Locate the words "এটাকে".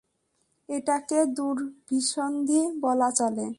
0.69-1.19